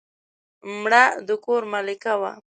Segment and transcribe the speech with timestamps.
[0.79, 2.31] مړه د کور ملکه وه